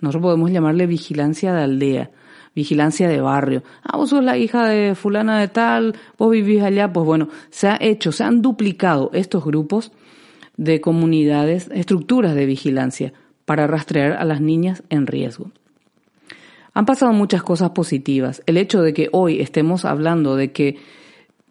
[0.00, 2.10] Nosotros podemos llamarle vigilancia de aldea,
[2.52, 3.62] vigilancia de barrio.
[3.84, 6.92] Ah, vos sos la hija de fulana de tal, vos vivís allá.
[6.92, 9.92] Pues bueno, se ha hecho, se han duplicado estos grupos
[10.56, 13.12] de comunidades, estructuras de vigilancia
[13.44, 15.52] para rastrear a las niñas en riesgo.
[16.74, 18.42] Han pasado muchas cosas positivas.
[18.46, 20.78] El hecho de que hoy estemos hablando, de que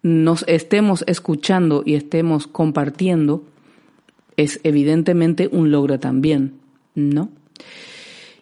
[0.01, 3.43] nos estemos escuchando y estemos compartiendo,
[4.37, 6.53] es evidentemente un logro también,
[6.95, 7.29] ¿no?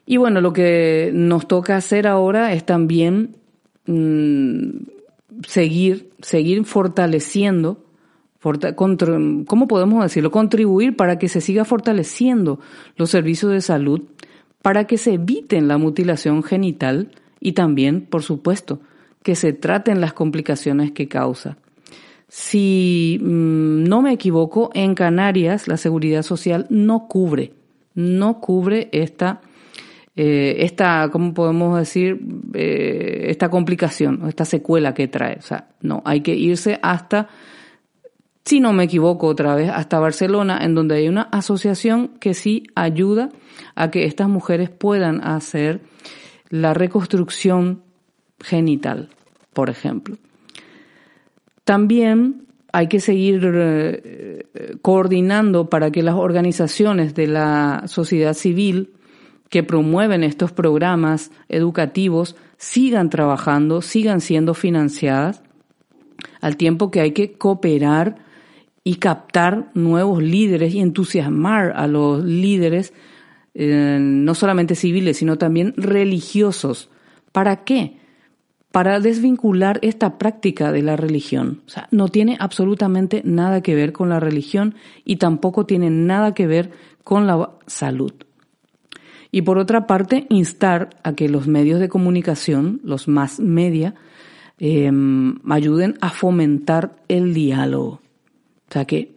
[0.06, 3.36] Y bueno, lo que nos toca hacer ahora es también
[3.88, 4.70] mm,
[5.46, 7.84] seguir, seguir fortaleciendo,
[8.76, 10.32] ¿cómo podemos decirlo?
[10.32, 12.60] Contribuir para que se siga fortaleciendo
[12.96, 14.04] los servicios de salud,
[14.68, 18.82] para que se eviten la mutilación genital y también, por supuesto,
[19.24, 21.58] que se traten las complicaciones que causa.
[22.28, 27.54] Si mm, no me equivoco, en Canarias la seguridad social no cubre,
[27.96, 29.40] no cubre esta,
[30.18, 32.20] eh, esta, ¿cómo podemos decir?
[32.54, 35.38] Eh, esta complicación, esta secuela que trae.
[35.38, 37.30] O sea, no, hay que irse hasta,
[38.44, 42.64] si no me equivoco otra vez, hasta Barcelona, en donde hay una asociación que sí
[42.76, 43.30] ayuda
[43.76, 45.82] a que estas mujeres puedan hacer
[46.50, 47.84] la reconstrucción
[48.40, 49.10] genital,
[49.54, 50.18] por ejemplo.
[51.64, 54.44] También hay que seguir eh,
[54.82, 58.94] coordinando para que las organizaciones de la sociedad civil
[59.50, 65.42] que promueven estos programas educativos sigan trabajando, sigan siendo financiadas,
[66.42, 68.18] al tiempo que hay que cooperar
[68.84, 72.94] y captar nuevos líderes y entusiasmar a los líderes,
[73.60, 76.92] eh, no solamente civiles, sino también religiosos.
[77.32, 77.98] ¿Para qué?
[78.72, 81.64] Para desvincular esta práctica de la religión.
[81.66, 86.36] O sea, no tiene absolutamente nada que ver con la religión y tampoco tiene nada
[86.36, 86.70] que ver
[87.04, 88.14] con la salud.
[89.32, 93.96] Y por otra parte, instar a que los medios de comunicación, los más media,
[94.60, 94.92] eh,
[95.50, 98.02] ayuden a fomentar el diálogo.
[98.70, 99.17] O sea que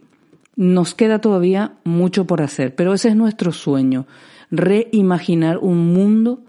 [0.61, 4.06] nos queda todavía mucho por hacer, pero ese es nuestro sueño,
[4.50, 6.40] reimaginar un mundo,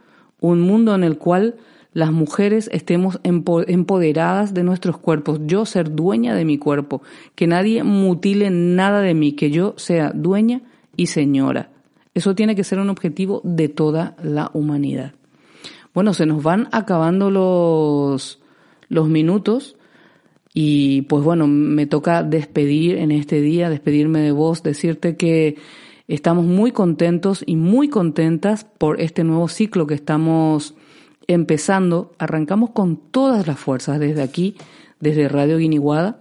[0.41, 1.55] un mundo en el cual
[1.93, 7.01] las mujeres estemos empo- empoderadas de nuestros cuerpos, yo ser dueña de mi cuerpo,
[7.35, 10.61] que nadie mutile nada de mí, que yo sea dueña
[10.97, 11.69] y señora.
[12.13, 15.13] Eso tiene que ser un objetivo de toda la humanidad.
[15.93, 18.41] Bueno, se nos van acabando los,
[18.89, 19.77] los minutos
[20.53, 25.57] y pues bueno, me toca despedir en este día, despedirme de vos, decirte que
[26.07, 30.75] estamos muy contentos y muy contentas por este nuevo ciclo que estamos
[31.27, 32.11] empezando.
[32.17, 34.55] Arrancamos con todas las fuerzas desde aquí,
[34.99, 36.19] desde Radio Guiniguada,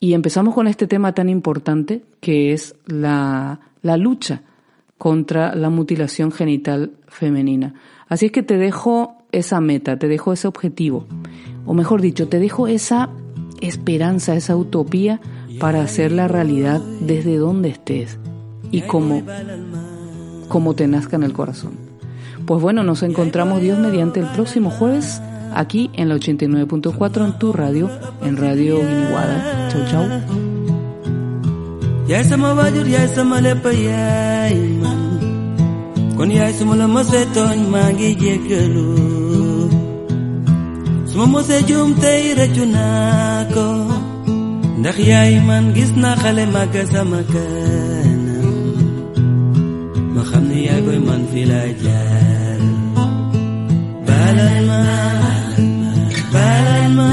[0.00, 4.42] y empezamos con este tema tan importante que es la, la lucha
[4.98, 7.74] contra la mutilación genital femenina.
[8.08, 11.06] Así es que te dejo esa meta, te dejo ese objetivo,
[11.66, 13.10] o mejor dicho, te dejo esa
[13.60, 15.20] esperanza, esa utopía
[15.58, 18.18] para hacerla realidad desde donde estés
[18.70, 19.22] y como,
[20.48, 21.72] como te nazca en el corazón.
[22.46, 25.20] Pues bueno, nos encontramos Dios mediante el próximo jueves
[25.54, 27.90] aquí en la 89.4 en tu radio,
[28.22, 29.68] en Radio Guiniguada.
[29.70, 30.04] Chau, chau.
[41.14, 43.66] Mosee juum tey rëccu naa ko
[44.80, 48.56] ndax yaay man gis naa xale màgg sama kanam
[50.14, 52.60] ma xam ne koy man fi laa jaar
[54.06, 54.80] balal ma
[56.34, 57.10] balal ma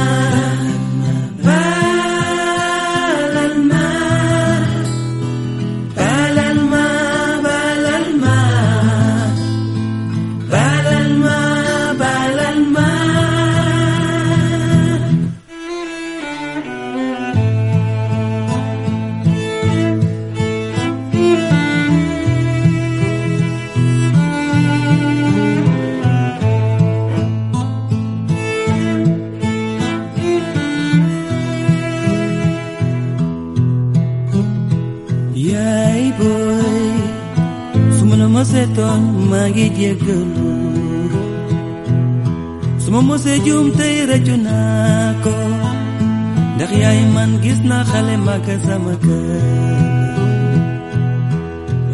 [38.78, 39.02] ma la mosee tooñ
[39.32, 40.50] maa ngi jéggalu
[42.82, 45.34] su ma mosee juum tey rëccu naa ko.
[46.56, 49.42] Ndax yaay man gis naa xale màgg sama kër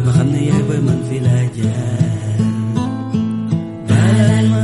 [0.04, 2.40] ma xam yaay booy man fi laa jaar
[3.88, 4.60] balal ma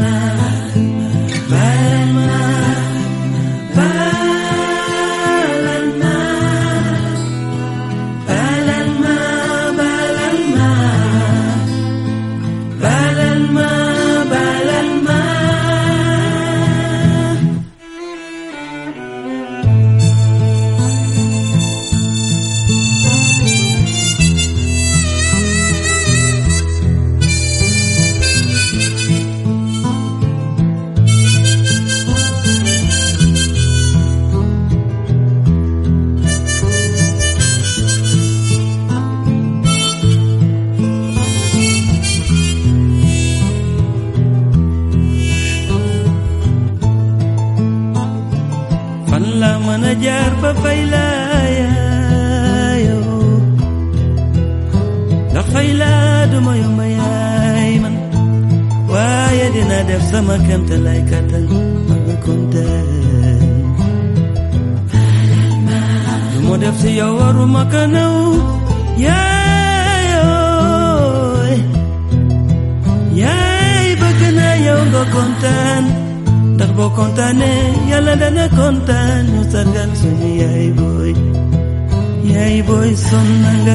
[82.45, 83.30] yaay booy sonn
[83.64, 83.74] nga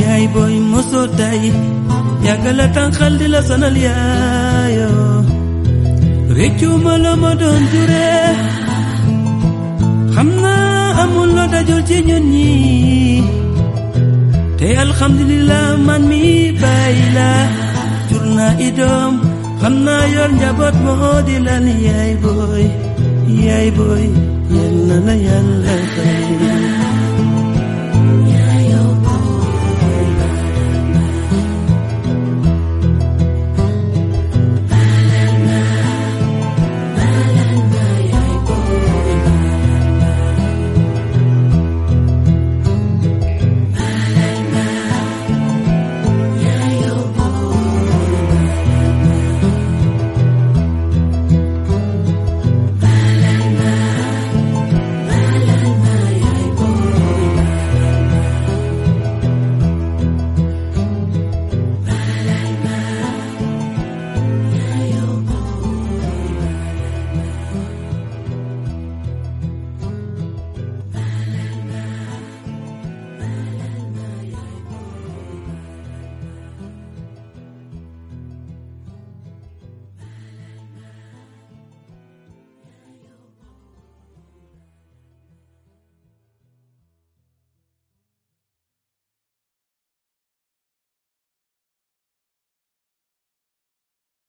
[0.00, 1.40] yaay booy mosoo tay
[2.26, 5.16] yàgg la tànqal di la sonal yaayoo
[6.36, 7.12] réccu ma la
[11.02, 12.52] amul loo dajul ci ñun ñi
[14.58, 16.22] te alhamdulillah man mi
[16.62, 17.30] bàyyi la
[18.08, 19.12] jur naa i doom
[19.60, 22.64] xam naa yor njaboot moo di lan yaay booy
[23.46, 24.04] yaay booy
[24.54, 26.26] yal na la yàlla fay